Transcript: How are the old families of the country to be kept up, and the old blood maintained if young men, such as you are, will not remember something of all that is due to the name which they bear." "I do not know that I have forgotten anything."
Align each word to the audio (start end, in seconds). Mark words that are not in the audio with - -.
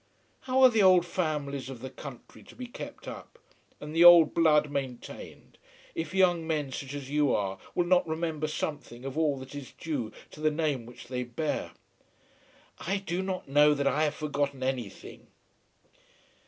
How 0.49 0.63
are 0.63 0.69
the 0.69 0.81
old 0.81 1.05
families 1.05 1.69
of 1.69 1.79
the 1.81 1.91
country 1.91 2.41
to 2.45 2.55
be 2.55 2.65
kept 2.65 3.07
up, 3.07 3.37
and 3.79 3.95
the 3.95 4.03
old 4.03 4.33
blood 4.33 4.71
maintained 4.71 5.59
if 5.93 6.11
young 6.11 6.47
men, 6.47 6.71
such 6.71 6.95
as 6.95 7.11
you 7.11 7.31
are, 7.35 7.59
will 7.75 7.85
not 7.85 8.07
remember 8.07 8.47
something 8.47 9.05
of 9.05 9.15
all 9.15 9.37
that 9.37 9.53
is 9.53 9.73
due 9.77 10.11
to 10.31 10.39
the 10.41 10.49
name 10.49 10.87
which 10.87 11.05
they 11.07 11.21
bear." 11.23 11.73
"I 12.79 12.97
do 12.97 13.21
not 13.21 13.47
know 13.47 13.75
that 13.75 13.85
I 13.85 14.05
have 14.05 14.15
forgotten 14.15 14.63
anything." 14.63 15.27